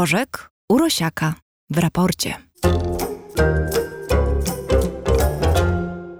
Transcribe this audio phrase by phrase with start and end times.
[0.00, 1.34] Rożek Urosiaka
[1.70, 2.34] w raporcie.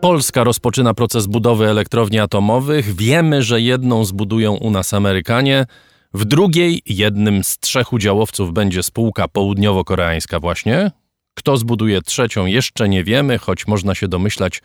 [0.00, 2.94] Polska rozpoczyna proces budowy elektrowni atomowych.
[2.94, 5.66] Wiemy, że jedną zbudują u nas Amerykanie.
[6.14, 10.90] W drugiej, jednym z trzech udziałowców będzie spółka południowo-koreańska właśnie.
[11.34, 14.62] Kto zbuduje trzecią jeszcze nie wiemy, choć można się domyślać,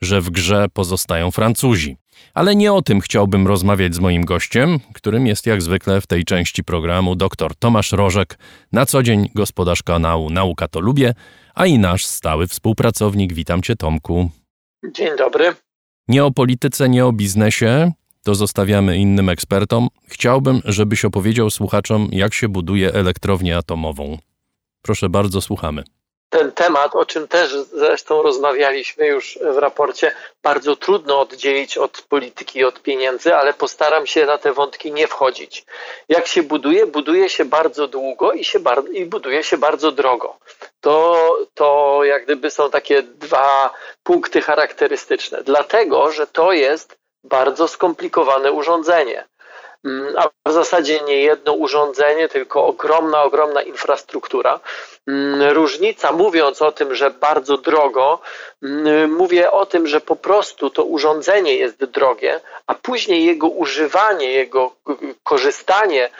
[0.00, 1.96] że w grze pozostają Francuzi.
[2.34, 6.24] Ale nie o tym chciałbym rozmawiać z moim gościem, którym jest jak zwykle w tej
[6.24, 8.38] części programu dr Tomasz Rożek,
[8.72, 11.14] na co dzień gospodarz kanału Nauka to Lubię,
[11.54, 13.32] a i nasz stały współpracownik.
[13.32, 14.30] Witam Cię Tomku.
[14.94, 15.54] Dzień dobry.
[16.08, 17.92] Nie o polityce, nie o biznesie,
[18.22, 19.88] to zostawiamy innym ekspertom.
[20.06, 24.18] Chciałbym, żebyś opowiedział słuchaczom, jak się buduje elektrownię atomową.
[24.82, 25.84] Proszę bardzo, słuchamy
[26.30, 32.64] ten temat, o czym też zresztą rozmawialiśmy już w raporcie, bardzo trudno oddzielić od polityki
[32.64, 35.64] od pieniędzy, ale postaram się na te wątki nie wchodzić.
[36.08, 36.86] Jak się buduje?
[36.86, 40.38] Buduje się bardzo długo i, się bar- i buduje się bardzo drogo.
[40.80, 43.70] To, to jak gdyby są takie dwa
[44.02, 49.24] punkty charakterystyczne, dlatego że to jest bardzo skomplikowane urządzenie.
[49.84, 54.60] Mm, a w zasadzie nie jedno urządzenie, tylko ogromna, ogromna infrastruktura.
[55.06, 58.20] Mm, różnica, mówiąc o tym, że bardzo drogo,
[58.62, 64.32] mm, mówię o tym, że po prostu to urządzenie jest drogie, a później jego używanie,
[64.32, 64.72] jego
[65.22, 66.10] korzystanie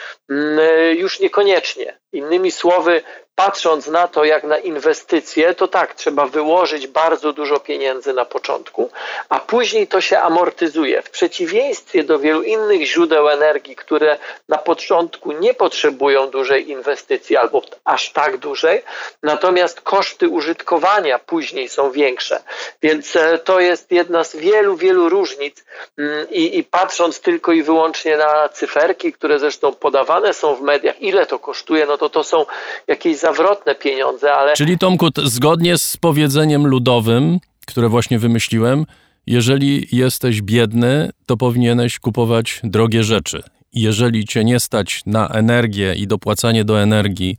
[0.96, 1.98] już niekoniecznie.
[2.12, 3.02] Innymi słowy,
[3.38, 8.90] patrząc na to jak na inwestycje, to tak, trzeba wyłożyć bardzo dużo pieniędzy na początku,
[9.28, 11.02] a później to się amortyzuje.
[11.02, 17.62] W przeciwieństwie do wielu innych źródeł energii, które na początku nie potrzebują dużej inwestycji albo
[17.84, 18.82] aż tak dużej,
[19.22, 22.42] natomiast koszty użytkowania później są większe.
[22.82, 25.64] Więc e, to jest jedna z wielu, wielu różnic
[25.98, 31.02] mm, i, i patrząc tylko i wyłącznie na cyferki, które zresztą podawane są w mediach,
[31.02, 32.46] ile to kosztuje, no to to są
[32.86, 34.54] jakieś zawrotne pieniądze, ale...
[34.54, 38.86] Czyli Tomku, zgodnie z powiedzeniem ludowym, które właśnie wymyśliłem,
[39.26, 43.42] jeżeli jesteś biedny, to powinieneś kupować drogie rzeczy.
[43.72, 47.36] Jeżeli cię nie stać na energię i dopłacanie do energii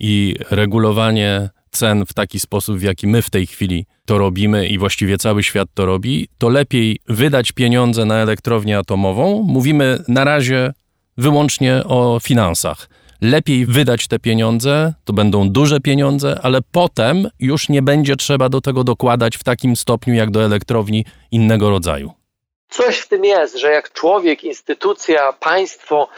[0.00, 4.78] i regulowanie cen w taki sposób, w jaki my w tej chwili to robimy i
[4.78, 9.42] właściwie cały świat to robi, to lepiej wydać pieniądze na elektrownię atomową.
[9.42, 10.72] Mówimy na razie
[11.16, 12.88] wyłącznie o finansach
[13.20, 18.60] lepiej wydać te pieniądze, to będą duże pieniądze, ale potem już nie będzie trzeba do
[18.60, 22.19] tego dokładać w takim stopniu jak do elektrowni innego rodzaju.
[22.70, 26.08] Coś w tym jest, że jak człowiek, instytucja, państwo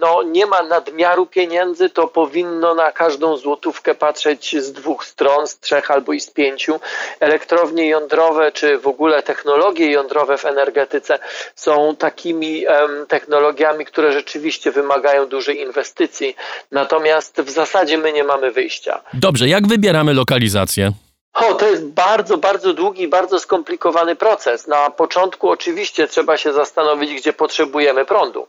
[0.00, 5.58] no, nie ma nadmiaru pieniędzy, to powinno na każdą złotówkę patrzeć z dwóch stron, z
[5.58, 6.80] trzech albo i z pięciu.
[7.20, 11.18] Elektrownie jądrowe, czy w ogóle technologie jądrowe w energetyce
[11.54, 12.64] są takimi
[13.08, 16.36] technologiami, które rzeczywiście wymagają dużej inwestycji.
[16.72, 19.00] Natomiast w zasadzie my nie mamy wyjścia.
[19.14, 20.92] Dobrze, jak wybieramy lokalizację?
[21.34, 24.66] O, to jest bardzo, bardzo długi, bardzo skomplikowany proces.
[24.66, 28.48] Na początku oczywiście trzeba się zastanowić, gdzie potrzebujemy prądu,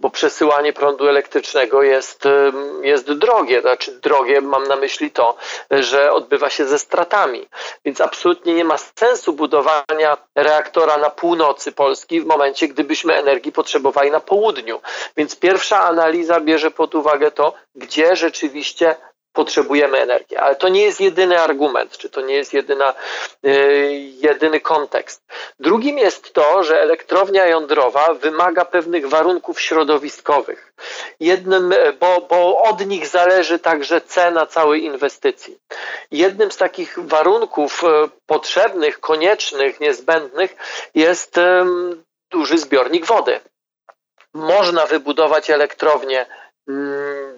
[0.00, 2.24] bo przesyłanie prądu elektrycznego jest,
[2.82, 3.60] jest drogie.
[3.60, 5.36] Znaczy drogie, mam na myśli to,
[5.70, 7.48] że odbywa się ze stratami.
[7.84, 14.10] Więc absolutnie nie ma sensu budowania reaktora na północy Polski w momencie, gdybyśmy energii potrzebowali
[14.10, 14.80] na południu.
[15.16, 18.96] Więc pierwsza analiza bierze pod uwagę to, gdzie rzeczywiście
[19.38, 20.36] potrzebujemy energii.
[20.36, 22.94] Ale to nie jest jedyny argument, czy to nie jest jedyna,
[23.42, 23.52] yy,
[23.98, 25.22] jedyny kontekst.
[25.60, 30.72] Drugim jest to, że elektrownia jądrowa wymaga pewnych warunków środowiskowych.
[31.20, 35.58] Jednym, bo, bo od nich zależy także cena całej inwestycji.
[36.10, 40.56] Jednym z takich warunków e, potrzebnych, koniecznych, niezbędnych
[40.94, 41.40] jest
[42.30, 43.40] duży zbiornik wody.
[44.34, 46.26] Można wybudować elektrownię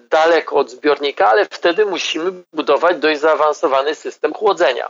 [0.09, 4.89] daleko od zbiornika, ale wtedy musimy budować dość zaawansowany system chłodzenia.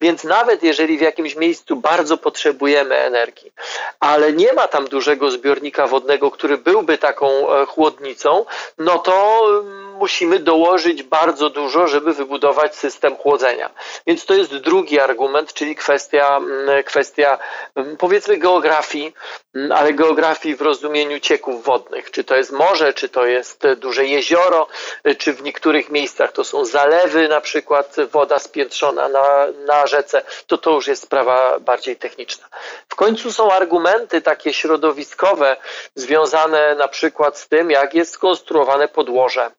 [0.00, 3.52] Więc nawet jeżeli w jakimś miejscu bardzo potrzebujemy energii,
[4.00, 8.44] ale nie ma tam dużego zbiornika wodnego, który byłby taką e, chłodnicą,
[8.78, 13.70] no to mm, musimy dołożyć bardzo dużo, żeby wybudować system chłodzenia.
[14.06, 17.38] Więc to jest drugi argument, czyli kwestia, mm, kwestia
[17.74, 19.14] mm, powiedzmy geografii,
[19.54, 22.10] mm, ale geografii w rozumieniu cieków wodnych.
[22.10, 24.66] Czy to jest morze, czy to jest duże jezioro,
[25.18, 30.58] czy w niektórych miejscach to są zalewy, na przykład woda spiętrzona na, na rzece, to
[30.58, 32.46] to już jest sprawa bardziej techniczna.
[32.88, 35.56] W końcu są argumenty takie środowiskowe,
[35.94, 39.50] związane na przykład z tym, jak jest skonstruowane podłoże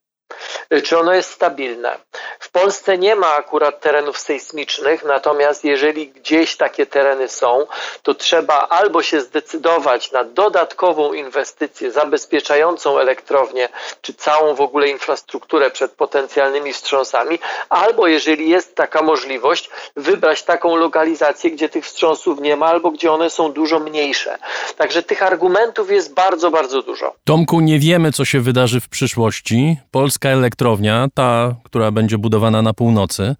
[0.83, 1.97] czy ono jest stabilne.
[2.39, 7.67] W Polsce nie ma akurat terenów sejsmicznych, natomiast jeżeli gdzieś takie tereny są,
[8.03, 13.69] to trzeba albo się zdecydować na dodatkową inwestycję zabezpieczającą elektrownię,
[14.01, 17.39] czy całą w ogóle infrastrukturę przed potencjalnymi wstrząsami,
[17.69, 23.11] albo jeżeli jest taka możliwość, wybrać taką lokalizację, gdzie tych wstrząsów nie ma, albo gdzie
[23.11, 24.37] one są dużo mniejsze.
[24.77, 27.15] Także tych argumentów jest bardzo, bardzo dużo.
[27.23, 29.77] Tomku, nie wiemy, co się wydarzy w przyszłości.
[29.91, 33.35] Polska elektrownia, ta, która będzie budowana na północy,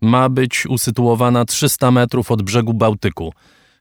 [0.00, 3.32] ma być usytuowana 300 metrów od brzegu Bałtyku.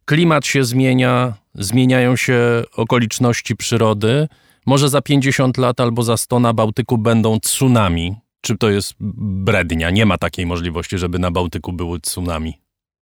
[0.05, 4.27] Klimat się zmienia, zmieniają się okoliczności przyrody.
[4.65, 8.15] Może za 50 lat albo za 100 na Bałtyku będą tsunami.
[8.41, 9.89] Czy to jest brednia?
[9.89, 12.61] Nie ma takiej możliwości, żeby na Bałtyku były tsunami.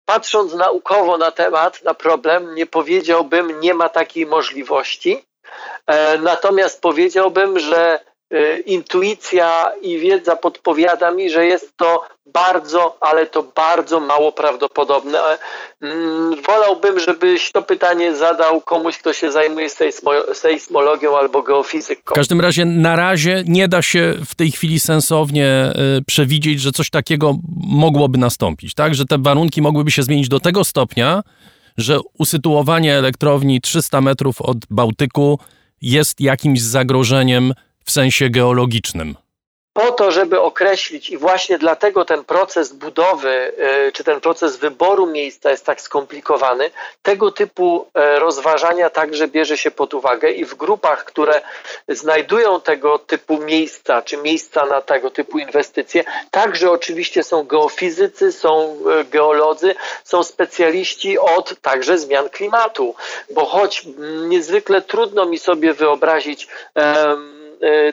[0.06, 5.18] Patrząc naukowo na temat, na problem, nie powiedziałbym, nie ma takiej możliwości.
[5.86, 8.00] E, natomiast powiedziałbym, że
[8.66, 15.18] intuicja i wiedza podpowiada mi, że jest to bardzo, ale to bardzo mało prawdopodobne.
[15.82, 19.68] Mm, wolałbym, żebyś to pytanie zadał komuś, kto się zajmuje
[20.32, 22.14] sejsmologią albo geofizyką.
[22.14, 26.72] W każdym razie na razie nie da się w tej chwili sensownie y, przewidzieć, że
[26.72, 28.94] coś takiego mogłoby nastąpić, tak?
[28.94, 31.22] Że te warunki mogłyby się zmienić do tego stopnia,
[31.76, 35.38] że usytuowanie elektrowni 300 metrów od Bałtyku
[35.82, 37.52] jest jakimś zagrożeniem
[37.86, 39.16] w sensie geologicznym.
[39.76, 43.52] Po to, żeby określić, i właśnie dlatego ten proces budowy,
[43.88, 46.70] y, czy ten proces wyboru miejsca jest tak skomplikowany,
[47.02, 47.86] tego typu
[48.16, 51.40] y, rozważania także bierze się pod uwagę i w grupach, które
[51.88, 58.78] znajdują tego typu miejsca, czy miejsca na tego typu inwestycje, także oczywiście są geofizycy, są
[59.00, 59.74] y, geolodzy,
[60.04, 62.94] są specjaliści od także zmian klimatu,
[63.30, 63.86] bo choć
[64.28, 67.35] niezwykle trudno mi sobie wyobrazić, um,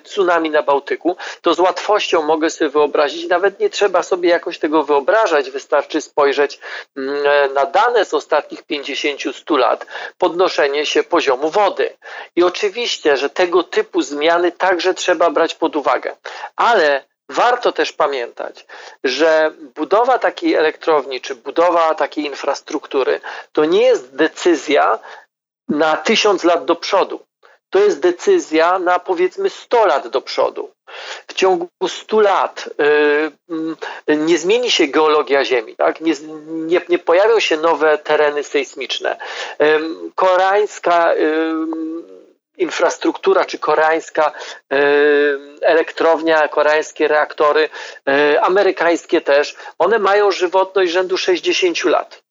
[0.04, 4.84] tsunami na Bałtyku, to z łatwością mogę sobie wyobrazić, nawet nie trzeba sobie jakoś tego
[4.84, 6.60] wyobrażać, wystarczy spojrzeć
[6.98, 9.86] mm, e, na dane z ostatnich 50-100 lat,
[10.18, 11.94] podnoszenie się poziomu wody.
[12.36, 16.16] I oczywiście, że tego typu zmiany także trzeba brać pod uwagę.
[16.56, 18.66] Ale Warto też pamiętać,
[19.04, 23.22] że budowa takiej elektrowni czy budowa takiej infrastruktury
[23.52, 25.00] to nie jest decyzja
[25.70, 27.26] na tysiąc lat do przodu
[27.74, 30.72] to jest decyzja na powiedzmy 100 lat do przodu.
[31.28, 32.70] W ciągu 100 lat
[34.10, 36.02] y, nie zmieni się geologia Ziemi, tak?
[36.02, 36.14] nie,
[36.48, 39.18] nie, nie pojawią się nowe tereny sejsmiczne.
[40.16, 41.14] koreańska
[42.58, 44.32] infrastruktura czy koreańska
[45.62, 47.70] elektrownia, koreańskie reaktory,
[48.10, 52.23] y, amerykańskie też, one mają żywotność rzędu 60 lat.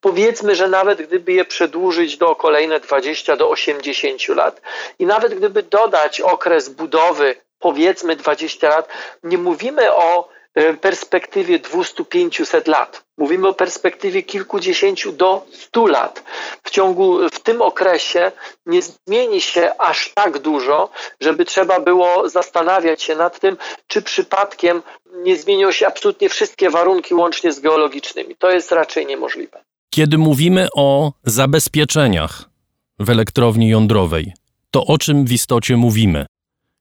[0.00, 4.60] Powiedzmy, że nawet gdyby je przedłużyć do kolejne 20 do 80 lat
[4.98, 8.88] i nawet gdyby dodać okres budowy powiedzmy 20 lat,
[9.22, 13.04] nie mówimy o e, perspektywie 200-500 lat.
[13.18, 16.22] Mówimy o perspektywie kilkudziesięciu do stu lat.
[16.64, 18.32] W ciągu, w tym okresie
[18.66, 20.90] nie zmieni się aż tak dużo,
[21.20, 24.82] żeby trzeba było zastanawiać się nad tym, czy przypadkiem
[25.12, 28.36] nie zmienią się absolutnie wszystkie warunki łącznie z geologicznymi.
[28.36, 29.67] To jest raczej niemożliwe.
[29.90, 32.50] Kiedy mówimy o zabezpieczeniach
[32.98, 34.32] w elektrowni jądrowej,
[34.70, 36.26] to o czym w istocie mówimy?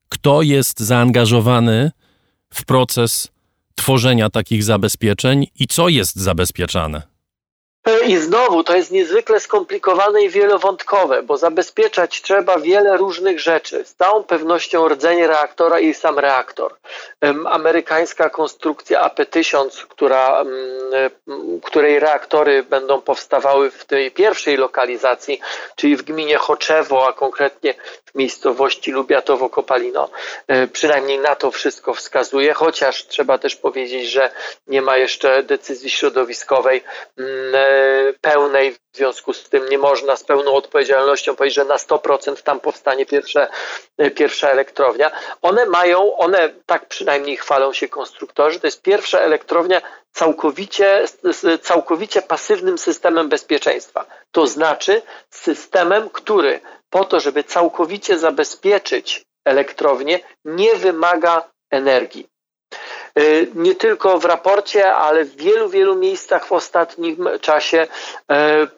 [0.09, 1.91] Kto jest zaangażowany
[2.53, 3.31] w proces
[3.75, 7.16] tworzenia takich zabezpieczeń i co jest zabezpieczane?
[8.05, 13.85] I znowu to jest niezwykle skomplikowane i wielowątkowe, bo zabezpieczać trzeba wiele różnych rzeczy.
[13.85, 16.75] Z całą pewnością rdzenie reaktora i sam reaktor.
[17.45, 20.43] Amerykańska konstrukcja AP1000, która,
[21.63, 25.39] której reaktory będą powstawały w tej pierwszej lokalizacji,
[25.75, 27.73] czyli w gminie Choczewo, a konkretnie
[28.05, 30.07] w miejscowości Lubiatowo-Kopalino.
[30.47, 34.31] E, przynajmniej na to wszystko wskazuje, chociaż trzeba też powiedzieć, że
[34.67, 36.83] nie ma jeszcze decyzji środowiskowej
[38.21, 42.59] pełnej, w związku z tym nie można z pełną odpowiedzialnością powiedzieć, że na 100% tam
[42.59, 43.47] powstanie pierwsze,
[44.15, 45.11] pierwsza elektrownia.
[45.41, 49.81] One mają, one tak przynajmniej chwalą się konstruktorzy, to jest pierwsza elektrownia
[50.11, 54.05] całkowicie, z całkowicie pasywnym systemem bezpieczeństwa.
[54.31, 62.27] To znaczy systemem, który po to, żeby całkowicie zabezpieczyć elektrownię, nie wymaga energii.
[63.17, 68.35] Y, nie tylko w raporcie, ale w wielu, wielu miejscach w ostatnim czasie y,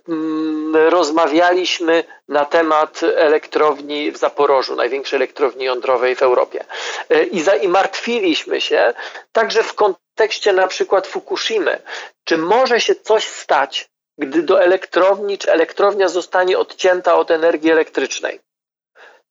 [0.09, 6.65] mm, rozmawialiśmy na temat elektrowni w Zaporożu, największej elektrowni jądrowej w Europie.
[7.11, 8.93] Y, I, za, I martwiliśmy się
[9.31, 11.81] także w kontekście na przykład Fukushimy.
[12.23, 18.39] Czy może się coś stać, gdy do elektrowni, czy elektrownia zostanie odcięta od energii elektrycznej?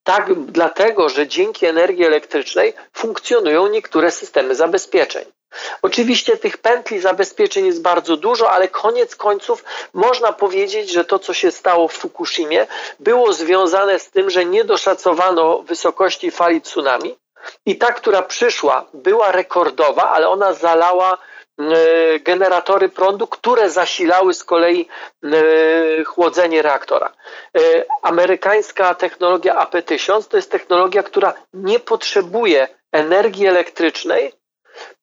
[0.09, 5.25] Tak, dlatego, że dzięki energii elektrycznej funkcjonują niektóre systemy zabezpieczeń.
[5.83, 11.35] Oczywiście tych pętli zabezpieczeń jest bardzo dużo, ale koniec końców można powiedzieć, że to, co
[11.35, 12.67] się stało w Fukushimie,
[13.01, 17.19] było związane z tym, że nie doszacowano wysokości fali tsunami
[17.67, 21.19] i ta, która przyszła, była rekordowa, ale ona zalała
[22.21, 24.89] generatory prądu, które zasilały z kolei
[25.25, 27.13] e, chłodzenie reaktora.
[27.59, 34.33] E, amerykańska technologia AP1000 to jest technologia, która nie potrzebuje energii elektrycznej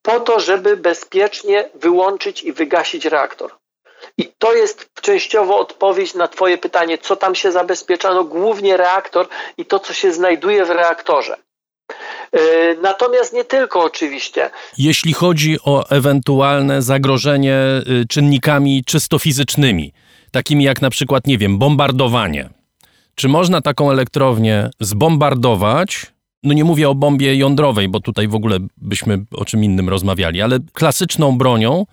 [0.01, 3.51] po to, żeby bezpiecznie wyłączyć i wygasić reaktor.
[4.17, 8.13] I to jest częściowo odpowiedź na Twoje pytanie, co tam się zabezpiecza?
[8.13, 11.37] No głównie reaktor i to, co się znajduje w reaktorze.
[12.35, 14.49] E, natomiast nie tylko oczywiście.
[14.77, 17.57] Jeśli chodzi o ewentualne zagrożenie
[18.01, 19.93] y, czynnikami czysto fizycznymi,
[20.31, 22.49] takimi jak na przykład, nie wiem, bombardowanie.
[23.15, 26.05] Czy można taką elektrownię zbombardować?
[26.43, 30.41] No nie mówię o bombie jądrowej, bo tutaj w ogóle byśmy o czym innym rozmawiali,
[30.41, 31.85] ale klasyczną bronią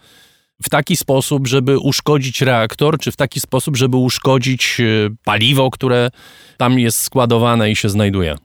[0.62, 6.10] w taki sposób, żeby uszkodzić reaktor, czy w taki sposób, żeby uszkodzić y, paliwo, które
[6.56, 8.36] tam jest składowane i się znajduje?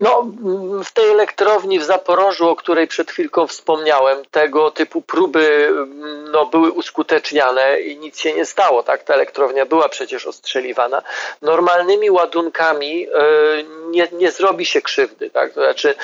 [0.00, 0.26] No,
[0.84, 5.72] w tej elektrowni w Zaporożu, o której przed chwilką wspomniałem, tego typu próby
[6.32, 8.82] no, były uskuteczniane i nic się nie stało.
[8.82, 9.02] Tak?
[9.02, 11.02] Ta elektrownia była przecież ostrzeliwana.
[11.42, 13.12] Normalnymi ładunkami e,
[13.90, 15.30] nie, nie zrobi się krzywdy.
[15.30, 15.52] Tak?
[15.52, 15.94] To znaczy,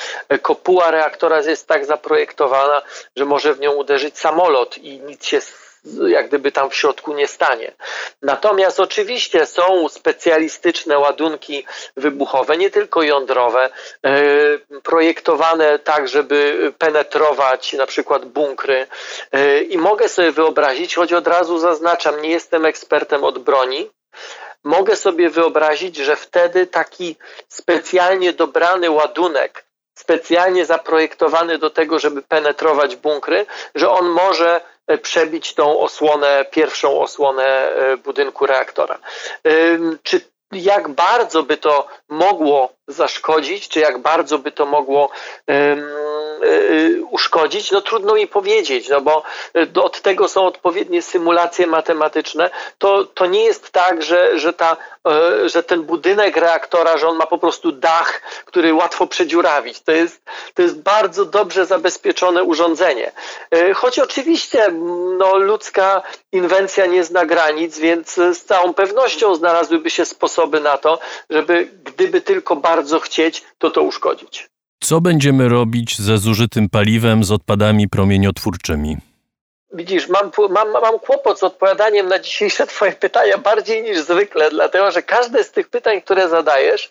[0.41, 2.81] kopuła reaktora jest tak zaprojektowana,
[3.15, 5.41] że może w nią uderzyć samolot i nic się
[6.07, 7.71] jak gdyby tam w środku nie stanie.
[8.21, 11.65] Natomiast oczywiście są specjalistyczne ładunki
[11.97, 13.69] wybuchowe, nie tylko jądrowe,
[14.05, 14.11] e,
[14.83, 18.87] projektowane tak, żeby penetrować na przykład bunkry.
[19.31, 23.89] E, I mogę sobie wyobrazić, choć od razu zaznaczam, nie jestem ekspertem od broni,
[24.63, 27.15] mogę sobie wyobrazić, że wtedy taki
[27.47, 29.65] specjalnie dobrany ładunek,
[29.97, 34.61] specjalnie zaprojektowany do tego, żeby penetrować bunkry, że on może
[35.01, 38.99] przebić tą osłonę, pierwszą osłonę e, budynku reaktora.
[40.03, 45.09] Czy jak bardzo by to mogło zaszkodzić, czy jak bardzo by to mogło
[47.09, 49.23] uszkodzić, no trudno mi powiedzieć, no bo
[49.83, 52.49] od tego są odpowiednie symulacje matematyczne.
[52.77, 54.77] To, to nie jest tak, że, że, ta,
[55.45, 59.81] że ten budynek reaktora, że on ma po prostu dach, który łatwo przedziurawić.
[59.81, 60.21] To jest,
[60.53, 63.11] to jest bardzo dobrze zabezpieczone urządzenie.
[63.75, 64.71] Choć oczywiście
[65.17, 66.01] no, ludzka
[66.31, 70.99] inwencja nie zna granic, więc z całą pewnością znalazłyby się sposoby na to,
[71.29, 74.54] żeby gdyby tylko bardzo chcieć, to to uszkodzić.
[74.79, 78.97] Co będziemy robić ze zużytym paliwem, z odpadami promieniotwórczymi?
[79.73, 84.91] Widzisz, mam, mam, mam kłopot z odpowiadaniem na dzisiejsze Twoje pytania bardziej niż zwykle, dlatego
[84.91, 86.89] że każde z tych pytań, które zadajesz,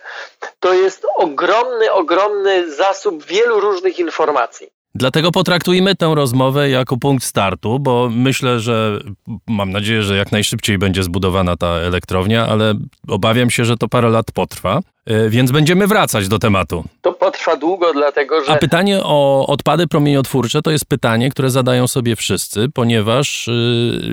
[0.60, 4.66] to jest ogromny, ogromny zasób wielu różnych informacji.
[4.94, 8.98] Dlatego potraktujmy tę rozmowę jako punkt startu, bo myślę, że
[9.46, 12.74] mam nadzieję, że jak najszybciej będzie zbudowana ta elektrownia, ale
[13.08, 14.80] obawiam się, że to parę lat potrwa,
[15.28, 16.84] więc będziemy wracać do tematu.
[17.02, 18.52] To potrwa długo, dlatego że.
[18.52, 23.52] A pytanie o odpady promieniotwórcze to jest pytanie, które zadają sobie wszyscy, ponieważ e,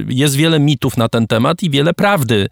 [0.09, 2.49] jest wiele mitów na ten temat i wiele prawdy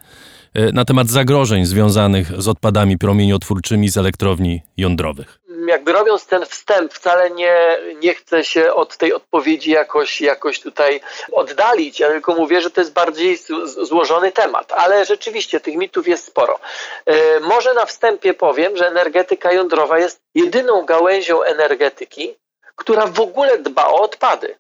[0.54, 5.40] e, na temat zagrożeń związanych z odpadami promieniotwórczymi z elektrowni jądrowych
[5.70, 11.02] jakby robiąc ten wstęp, wcale nie, nie chcę się od tej odpowiedzi jakoś, jakoś tutaj
[11.32, 12.00] oddalić.
[12.00, 16.60] Ja tylko mówię, że to jest bardziej złożony temat, ale rzeczywiście tych mitów jest sporo.
[17.06, 22.36] E, może na wstępie powiem, że energetyka jądrowa jest jedyną gałęzią energetyki,
[22.76, 24.56] która w ogóle dba o odpady.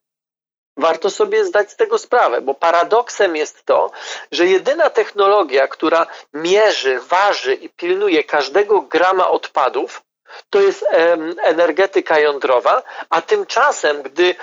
[0.77, 3.91] Warto sobie zdać z tego sprawę, bo paradoksem jest to,
[4.31, 10.01] że jedyna technologia, która mierzy, waży i pilnuje każdego grama odpadów,
[10.49, 10.85] to jest
[11.43, 14.35] energetyka jądrowa, a tymczasem, gdy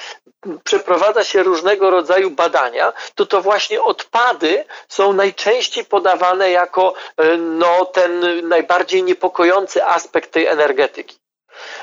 [0.65, 7.85] przeprowadza się różnego rodzaju badania, to to właśnie odpady są najczęściej podawane jako e, no,
[7.85, 11.19] ten najbardziej niepokojący aspekt tej energetyki.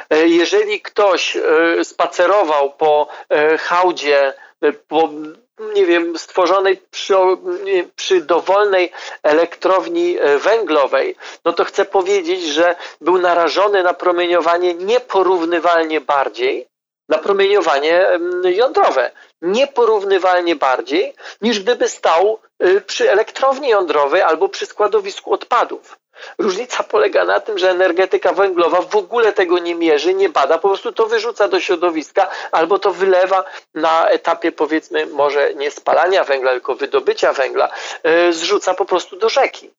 [0.09, 1.41] E, jeżeli ktoś e,
[1.83, 3.07] spacerował po
[3.59, 4.33] hałdzie,
[4.87, 5.09] po
[5.59, 7.13] nie wiem, stworzonej przy,
[7.95, 8.91] przy dowolnej
[9.23, 16.67] elektrowni e, węglowej, no to chcę powiedzieć, że był narażony na promieniowanie nieporównywalnie bardziej,
[17.09, 18.05] na promieniowanie
[18.43, 25.97] jądrowe, nieporównywalnie bardziej, niż gdyby stał e, przy elektrowni jądrowej albo przy składowisku odpadów.
[26.37, 30.67] Różnica polega na tym, że energetyka węglowa w ogóle tego nie mierzy, nie bada, po
[30.67, 36.51] prostu to wyrzuca do środowiska albo to wylewa na etapie powiedzmy może nie spalania węgla,
[36.51, 37.69] tylko wydobycia węgla,
[38.03, 39.71] e, zrzuca po prostu do rzeki.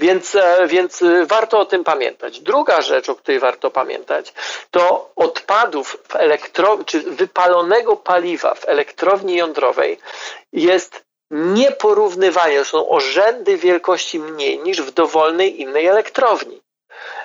[0.00, 2.40] Więc, e, więc e, warto o tym pamiętać.
[2.40, 4.32] Druga rzecz, o której warto pamiętać,
[4.70, 9.98] to odpadów w elektro, czy wypalonego paliwa w elektrowni jądrowej
[10.52, 16.60] jest nieporównywanie, są o rzędy wielkości mniej niż w dowolnej innej elektrowni.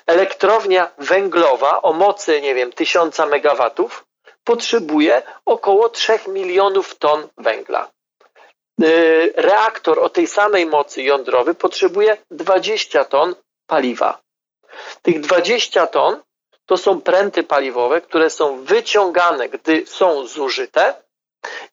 [0.08, 4.06] Elektrownia węglowa o mocy, nie wiem, 1000 megawatów
[4.44, 7.90] potrzebuje około 3 milionów ton węgla.
[8.84, 13.36] Y, reaktor o tej samej mocy jądrowej potrzebuje 20 ton
[13.68, 14.20] paliwa.
[15.02, 16.22] Tych 20 ton
[16.66, 20.94] to są pręty paliwowe, które są wyciągane, gdy są zużyte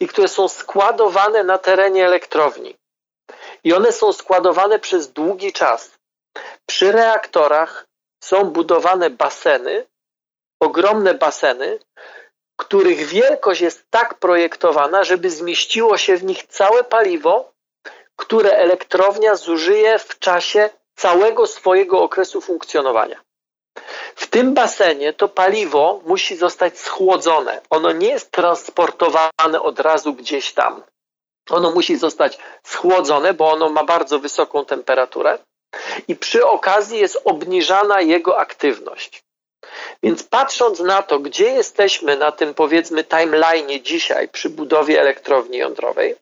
[0.00, 2.76] i które są składowane na terenie elektrowni.
[3.64, 5.98] I one są składowane przez długi czas.
[6.66, 7.86] Przy reaktorach
[8.24, 9.86] są budowane baseny,
[10.60, 11.78] ogromne baseny,
[12.56, 17.52] których wielkość jest tak projektowana, żeby zmieściło się w nich całe paliwo,
[18.16, 23.20] które elektrownia zużyje w czasie całego swojego okresu funkcjonowania.
[24.18, 27.60] W tym basenie to paliwo musi zostać schłodzone.
[27.70, 30.82] Ono nie jest transportowane od razu gdzieś tam.
[31.50, 35.38] Ono musi zostać schłodzone, bo ono ma bardzo wysoką temperaturę
[36.08, 39.22] i przy okazji jest obniżana jego aktywność.
[40.02, 46.14] Więc patrząc na to, gdzie jesteśmy na tym powiedzmy timeline dzisiaj przy budowie elektrowni jądrowej,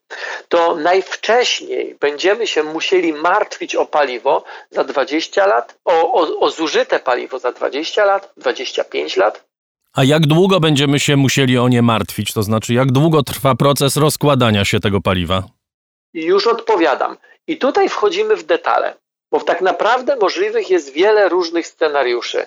[0.48, 6.98] to najwcześniej będziemy się musieli martwić o paliwo za 20 lat, o, o, o zużyte
[6.98, 9.44] paliwo za 20 lat, 25 lat.
[9.96, 12.32] A jak długo będziemy się musieli o nie martwić?
[12.32, 15.42] To znaczy, jak długo trwa proces rozkładania się tego paliwa?
[16.14, 17.16] Już odpowiadam.
[17.46, 18.96] I tutaj wchodzimy w detale,
[19.30, 22.46] bo tak naprawdę możliwych jest wiele różnych scenariuszy.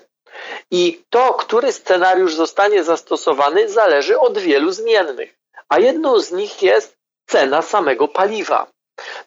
[0.72, 5.36] I to, który scenariusz zostanie zastosowany, zależy od wielu zmiennych.
[5.70, 8.68] A jedną z nich jest cena samego paliwa.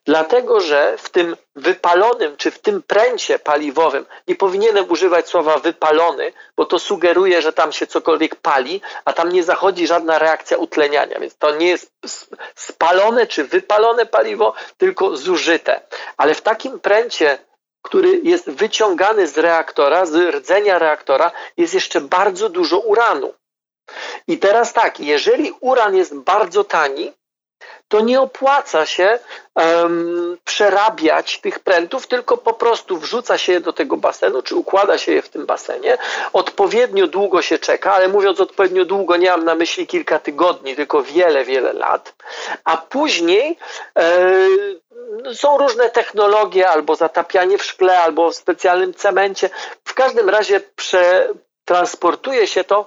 [0.04, 6.32] Dlatego, że w tym wypalonym, czy w tym pręcie paliwowym, nie powinienem używać słowa wypalony,
[6.56, 11.21] bo to sugeruje, że tam się cokolwiek pali, a tam nie zachodzi żadna reakcja utleniania,
[11.21, 11.92] więc to nie jest
[12.54, 15.80] spalone czy wypalone paliwo, tylko zużyte.
[16.16, 17.38] Ale w takim pręcie
[17.82, 23.35] który jest wyciągany z reaktora, z rdzenia reaktora, jest jeszcze bardzo dużo uranu.
[24.28, 27.12] I teraz tak, jeżeli uran jest bardzo tani,
[27.88, 29.18] to nie opłaca się
[29.55, 34.98] um, przerabiać tych prętów, tylko po prostu wrzuca się je do tego basenu, czy układa
[34.98, 35.98] się je w tym basenie.
[36.33, 41.03] Odpowiednio długo się czeka, ale mówiąc odpowiednio długo, nie mam na myśli kilka tygodni, tylko
[41.03, 42.14] wiele, wiele lat.
[42.64, 43.59] A później
[43.98, 44.33] e,
[45.35, 49.51] są różne technologie, albo zatapianie w szkle, albo w specjalnym cemencie.
[49.85, 52.87] W każdym razie przetransportuje się to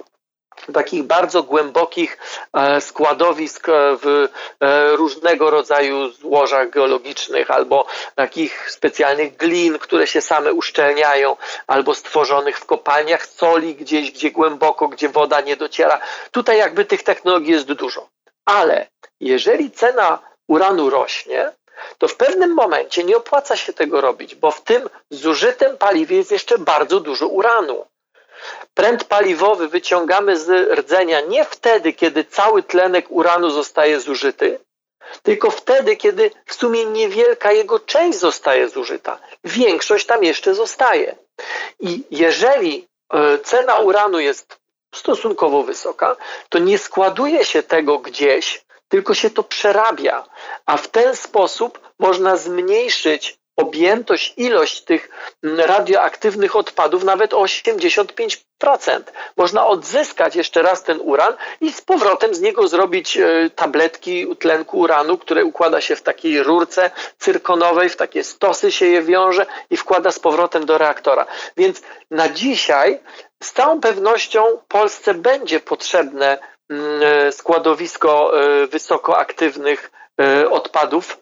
[0.74, 2.18] takich bardzo głębokich
[2.54, 4.28] e, składowisk e, w
[4.60, 11.36] e, różnego rodzaju złożach geologicznych albo takich specjalnych glin, które się same uszczelniają,
[11.68, 16.00] albo stworzonych w kopalniach soli gdzieś, gdzie głęboko, gdzie woda nie dociera.
[16.32, 18.10] Tutaj jakby tych technologii jest dużo.
[18.46, 18.88] Ale
[19.20, 21.52] jeżeli cena uranu rośnie,
[21.98, 26.32] to w pewnym momencie nie opłaca się tego robić, bo w tym zużytym paliwie jest
[26.32, 27.86] jeszcze bardzo dużo uranu.
[28.74, 34.60] Pręt paliwowy wyciągamy z rdzenia nie wtedy, kiedy cały tlenek uranu zostaje zużyty,
[35.24, 39.20] tylko wtedy, kiedy w sumie niewielka jego część zostaje zużyta.
[39.44, 41.16] Większość tam jeszcze zostaje.
[41.80, 44.58] I jeżeli e, cena uranu jest
[44.96, 46.16] stosunkowo wysoka,
[46.50, 50.26] to nie składuje się tego gdzieś, tylko się to przerabia,
[50.66, 55.10] a w ten sposób można zmniejszyć objętość, ilość tych
[55.44, 58.40] radioaktywnych odpadów nawet o 85%.
[59.38, 64.80] Można odzyskać jeszcze raz ten uran i z powrotem z niego zrobić e, tabletki tlenku
[64.80, 69.78] uranu, które układa się w takiej rurce cyrkonowej, w takie stosy się je wiąże i
[69.78, 71.26] wkłada z powrotem do reaktora.
[71.58, 73.00] Więc na dzisiaj
[73.44, 76.38] z całą pewnością Polsce będzie potrzebne
[76.70, 79.92] e, składowisko e, wysokoaktywnych
[80.50, 81.18] odpadów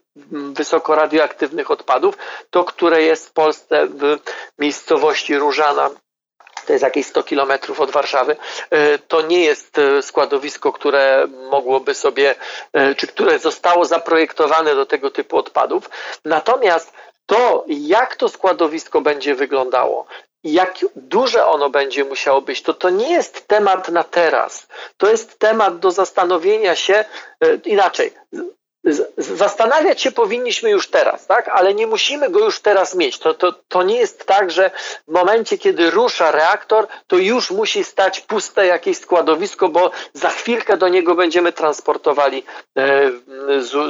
[0.53, 2.17] wysoko radioaktywnych odpadów,
[2.49, 4.17] to które jest w Polsce w
[4.59, 5.89] miejscowości Różana,
[6.65, 8.35] to jest jakieś 100 kilometrów od Warszawy,
[8.69, 12.35] e, to nie jest e, składowisko, które mogłoby sobie,
[12.73, 15.89] e, czy które zostało zaprojektowane do tego typu odpadów.
[16.25, 16.93] Natomiast
[17.25, 20.05] to, jak to składowisko będzie wyglądało,
[20.43, 24.67] jak duże ono będzie musiało być, to to nie jest temat na teraz.
[24.97, 27.05] To jest temat do zastanowienia się
[27.65, 28.13] inaczej
[29.17, 31.49] zastanawiać się powinniśmy już teraz, tak?
[31.49, 33.19] ale nie musimy go już teraz mieć.
[33.19, 34.71] To, to, to nie jest tak, że
[35.07, 40.77] w momencie, kiedy rusza reaktor, to już musi stać puste jakieś składowisko, bo za chwilkę
[40.77, 42.43] do niego będziemy transportowali
[42.77, 43.11] e,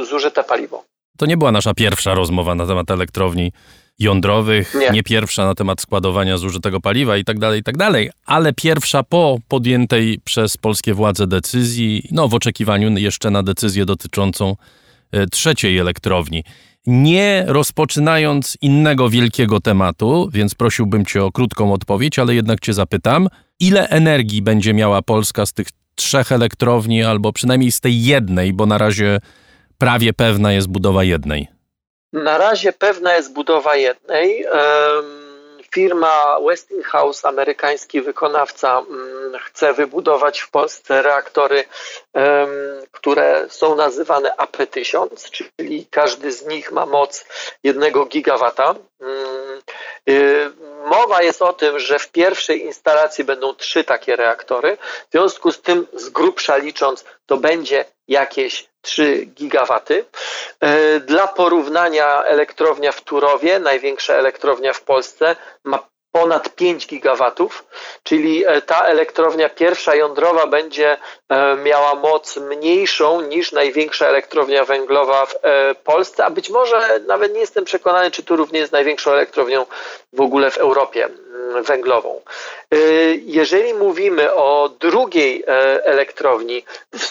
[0.06, 0.84] zużyte paliwo.
[1.18, 3.52] To nie była nasza pierwsza rozmowa na temat elektrowni
[4.00, 4.90] jądrowych, nie.
[4.90, 5.04] nie.
[5.04, 9.38] pierwsza na temat składowania zużytego paliwa i tak dalej, i tak dalej, ale pierwsza po
[9.48, 14.56] podjętej przez polskie władze decyzji, no w oczekiwaniu jeszcze na decyzję dotyczącą
[15.32, 16.44] trzeciej elektrowni.
[16.88, 23.28] Nie rozpoczynając innego wielkiego tematu, więc prosiłbym Cię o krótką odpowiedź, ale jednak Cię zapytam,
[23.60, 28.66] ile energii będzie miała Polska z tych trzech elektrowni, albo przynajmniej z tej jednej, bo
[28.66, 29.20] na razie
[29.78, 31.48] prawie pewna jest budowa jednej?
[32.14, 34.46] Na razie pewna jest budowa jednej.
[35.74, 41.64] Firma Westinghouse, amerykański wykonawca, mm, chce wybudować w Polsce reaktory,
[42.92, 47.26] które są nazywane AP1000, czyli każdy z nich ma moc
[47.64, 48.76] 1 gigawata.
[49.02, 49.62] Mm,
[50.10, 50.52] y,
[50.86, 54.78] mowa jest o tym, że w pierwszej instalacji będą trzy takie reaktory.
[55.10, 60.06] W związku z tym, z grubsza licząc, to będzie jakieś 3 gigawaty.
[60.60, 65.80] E, dla porównania elektrownia w Turowie, największa elektrownia w Polsce, ma
[66.12, 67.66] ponad 5 gigawatów,
[68.04, 70.98] czyli e, ta elektrownia pierwsza jądrowa będzie
[71.30, 75.36] e, miała moc mniejszą niż największa elektrownia węglowa w
[75.84, 79.66] Polsce, a być może nawet nie jestem przekonany, czy Turów nie jest największą elektrownią
[80.14, 81.10] w ogóle w Europie
[81.62, 82.22] węglową.
[83.26, 85.44] Jeżeli mówimy o drugiej
[85.84, 86.66] elektrowni,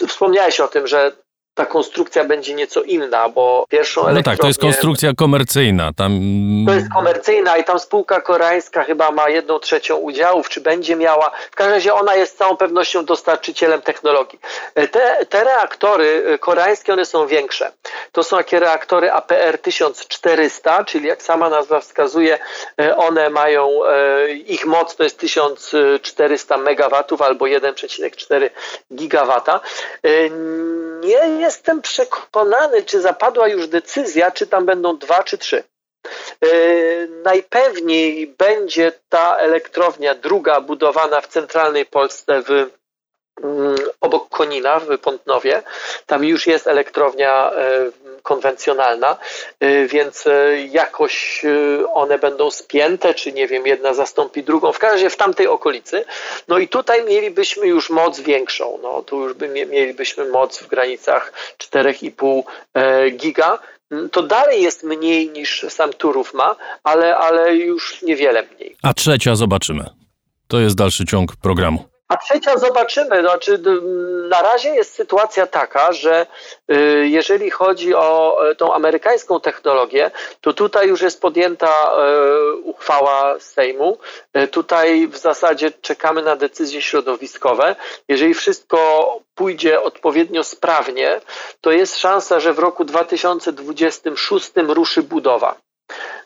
[0.07, 1.11] wspomniałeś o tym, że
[1.55, 5.93] ta konstrukcja będzie nieco inna, bo pierwszą No tak, to jest konstrukcja komercyjna.
[5.93, 6.19] Tam...
[6.67, 11.31] To jest komercyjna i tam spółka koreańska chyba ma jedną trzecią udziałów, czy będzie miała.
[11.51, 14.39] W każdym razie ona jest z całą pewnością dostarczycielem technologii.
[14.73, 17.71] Te, te reaktory e, koreańskie, one są większe.
[18.11, 22.39] To są takie reaktory APR 1400, czyli jak sama nazwa wskazuje,
[22.81, 28.49] e, one mają, e, ich moc to jest 1400 megawatów albo 1,4
[28.95, 29.59] gigawata.
[31.01, 35.63] Nie jestem przekonany, czy zapadła już decyzja, czy tam będą dwa czy trzy.
[35.63, 36.47] E,
[37.07, 42.69] najpewniej będzie ta elektrownia druga budowana w centralnej Polsce w
[44.01, 45.63] obok Konina w Pątnowie.
[46.05, 47.91] Tam już jest elektrownia e,
[48.23, 49.17] konwencjonalna,
[49.63, 51.45] y, więc y, jakoś
[51.93, 56.05] one będą spięte, czy nie wiem, jedna zastąpi drugą, w każdym razie w tamtej okolicy.
[56.47, 61.33] No i tutaj mielibyśmy już moc większą, no tu już by, mielibyśmy moc w granicach
[61.57, 62.43] 4,5
[62.73, 63.59] e, giga,
[64.11, 68.75] to dalej jest mniej niż sam Turów ma, ale, ale już niewiele mniej.
[68.83, 69.85] A trzecia zobaczymy.
[70.47, 71.92] To jest dalszy ciąg programu.
[72.07, 73.21] A trzecia zobaczymy.
[73.21, 73.59] Znaczy,
[74.29, 76.25] na razie jest sytuacja taka, że
[76.71, 80.11] y, jeżeli chodzi o e, tą amerykańską technologię,
[80.41, 83.97] to tutaj już jest podjęta e, uchwała Sejmu.
[84.33, 87.75] E, tutaj w zasadzie czekamy na decyzje środowiskowe.
[88.07, 91.21] Jeżeli wszystko pójdzie odpowiednio sprawnie,
[91.61, 95.55] to jest szansa, że w roku 2026 ruszy budowa.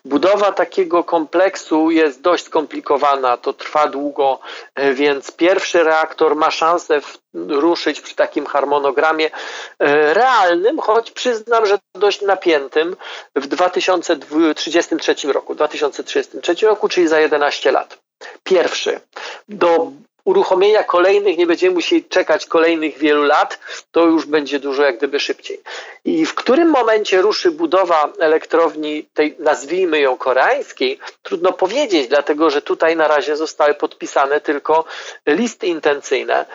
[0.04, 4.40] Budowa takiego kompleksu jest dość skomplikowana, to trwa długo,
[4.74, 7.00] e, więc pierwszy reaktor ma szansę
[7.34, 9.30] ruszyć przy takim harmonogramie
[9.78, 12.96] e, realnym, choć przyznam, że dość napiętym
[13.36, 17.98] w 2033 roku, 2033 roku, czyli za 11 lat.
[18.44, 19.00] Pierwszy.
[19.48, 19.92] Do
[20.28, 23.58] uruchomienia kolejnych nie będziemy musieli czekać kolejnych wielu lat,
[23.90, 25.60] to już będzie dużo jak gdyby szybciej.
[26.04, 32.62] I w którym momencie ruszy budowa elektrowni tej, nazwijmy ją koreańskiej, trudno powiedzieć, dlatego że
[32.62, 34.84] tutaj na razie zostały podpisane tylko
[35.26, 36.46] listy intencyjne.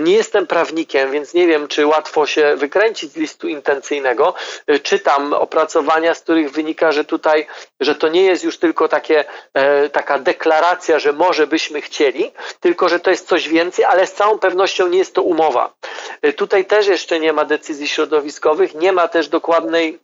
[0.00, 4.34] Nie jestem prawnikiem, więc nie wiem, czy łatwo się wykręcić z listu intencyjnego.
[4.82, 7.46] Czytam opracowania, z których wynika, że tutaj,
[7.80, 12.88] że to nie jest już tylko takie, e, taka deklaracja, że może byśmy chcieli, tylko
[12.88, 15.74] że to jest coś więcej, ale z całą pewnością nie jest to umowa.
[16.22, 19.98] E, tutaj też jeszcze nie ma decyzji środowiskowych, nie ma też dokładnej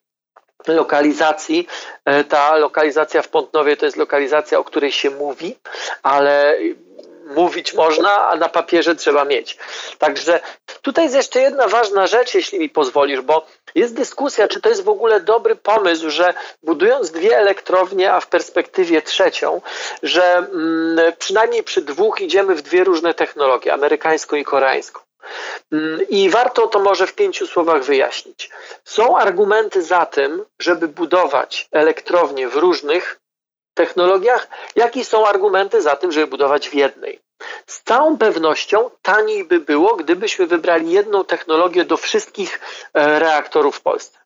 [0.67, 1.67] lokalizacji.
[2.05, 5.57] E, ta lokalizacja w Pątnowie to jest lokalizacja, o której się mówi,
[6.03, 6.59] ale
[7.27, 9.59] mówić można, a na papierze trzeba mieć.
[9.99, 10.41] Także
[10.83, 14.85] tutaj jest jeszcze jedna ważna rzecz, jeśli mi pozwolisz, bo jest dyskusja, czy to jest
[14.85, 19.61] w ogóle dobry pomysł, że budując dwie elektrownie, a w perspektywie trzecią,
[20.03, 25.01] że mm, przynajmniej przy dwóch idziemy w dwie różne technologie, amerykańską i koreańską.
[25.73, 28.51] Mm, I warto to może w pięciu słowach wyjaśnić.
[28.85, 33.21] Są argumenty za tym, żeby budować elektrownie w różnych
[33.75, 37.21] technologiach, jak i są argumenty za tym, żeby budować w jednej.
[37.67, 42.61] Z całą pewnością taniej by było, gdybyśmy wybrali jedną technologię do wszystkich
[42.95, 44.19] e, reaktorów w Polsce.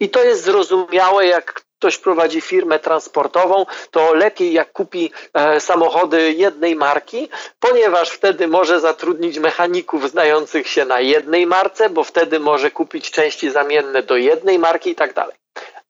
[0.00, 6.32] I to jest zrozumiałe, jak ktoś prowadzi firmę transportową, to lepiej jak kupi e, samochody
[6.32, 7.28] jednej marki,
[7.60, 13.50] ponieważ wtedy może zatrudnić mechaników znających się na jednej marce, bo wtedy może kupić części
[13.50, 15.36] zamienne do jednej marki i tak dalej.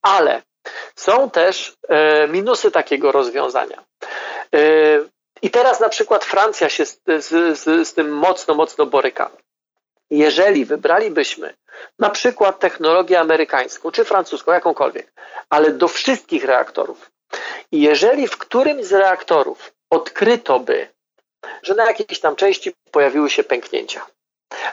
[0.03, 0.43] Ale
[0.97, 3.85] Są też e, minusy takiego rozwiązania.
[4.55, 4.59] E,
[5.43, 9.31] I teraz na przykład Francja się z, z, z tym mocno, mocno boryka.
[10.11, 11.55] Jeżeli wybralibyśmy
[11.99, 15.13] na przykład technologię amerykańską czy francuską, jakąkolwiek,
[15.51, 17.11] ale do wszystkich reaktorów,
[17.73, 20.89] i jeżeli w którymś z reaktorów odkryto by,
[21.63, 24.07] że na jakiejś tam części pojawiły się pęknięcia,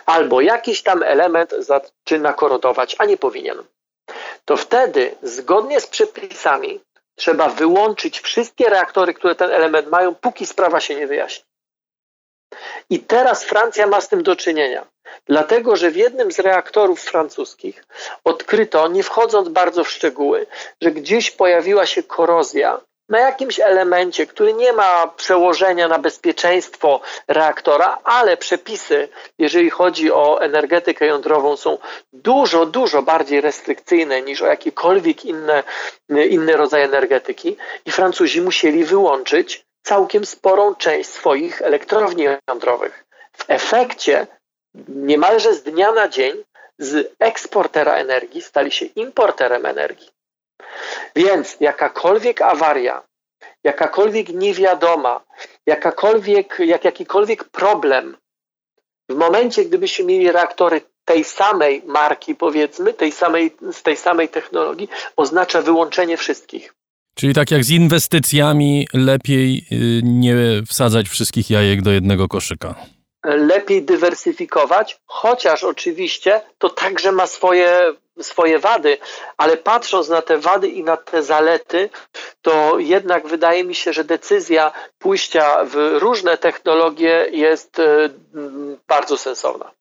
[0.05, 3.63] albo jakiś tam element zaczyna korodować, a nie powinien,
[4.47, 6.79] to wtedy zgodnie z przepisami
[7.15, 11.45] trzeba wyłączyć wszystkie reaktory, które ten element mają, póki sprawa się nie wyjaśni.
[12.89, 14.88] I teraz Francja ma z tym do czynienia,
[15.25, 17.86] dlatego że w jednym z reaktorów francuskich
[18.23, 20.47] odkryto, nie wchodząc bardzo w szczegóły,
[20.81, 27.98] że gdzieś pojawiła się korozja na jakimś elemencie, który nie ma przełożenia na bezpieczeństwo reaktora,
[28.04, 31.78] ale przepisy, jeżeli chodzi o energetykę jądrową, są
[32.13, 35.63] dużo, dużo bardziej restrykcyjne niż o jakiekolwiek inne,
[36.10, 43.06] inny rodzaj energetyki, i Francuzi musieli wyłączyć całkiem sporą część swoich elektrowni jądrowych.
[43.34, 44.28] W efekcie
[44.88, 46.43] niemalże z dnia na dzień
[46.78, 50.10] z eksportera energii stali się importerem energii.
[51.17, 53.03] Więc jakakolwiek awaria,
[53.63, 55.25] jakakolwiek niewiadoma,
[55.65, 58.17] jakakolwiek, jak jakikolwiek problem,
[59.10, 64.89] w momencie, gdybyśmy mieli reaktory tej samej marki, powiedzmy, tej samej, z tej samej technologii,
[65.15, 66.73] oznacza wyłączenie wszystkich.
[67.15, 70.36] Czyli tak jak z inwestycjami, lepiej y, nie
[70.67, 72.75] wsadzać wszystkich jajek do jednego koszyka.
[73.23, 78.97] Lepiej dywersyfikować, chociaż oczywiście to także ma swoje, swoje wady,
[79.38, 81.89] ale patrząc na te wady i na te zalety,
[82.41, 88.10] to jednak wydaje mi się, że decyzja pójścia w różne technologie jest y,
[88.88, 89.71] bardzo sensowna.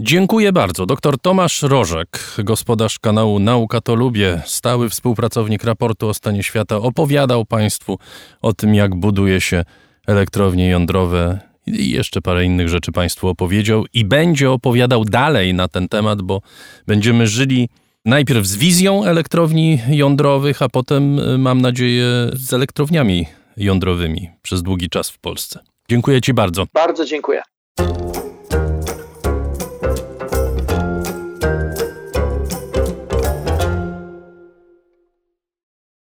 [0.00, 0.86] Dziękuję bardzo.
[0.86, 7.44] Dr Tomasz Rożek, gospodarz kanału Nauka to Lubię, stały współpracownik raportu o stanie świata, opowiadał
[7.44, 7.98] Państwu
[8.42, 9.64] o tym, jak buduje się
[10.06, 15.88] elektrownie jądrowe i jeszcze parę innych rzeczy Państwu opowiedział i będzie opowiadał dalej na ten
[15.88, 16.42] temat, bo
[16.86, 17.68] będziemy żyli
[18.04, 25.10] najpierw z wizją elektrowni jądrowych, a potem, mam nadzieję, z elektrowniami jądrowymi przez długi czas
[25.10, 25.60] w Polsce.
[25.90, 26.66] Dziękuję Ci bardzo.
[26.74, 27.42] Bardzo dziękuję.